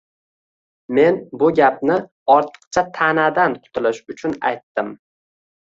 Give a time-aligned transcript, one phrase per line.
[0.99, 1.99] Men bu gapni
[2.37, 4.95] ortiqcha taʼnadan qutulish uchun aytdim.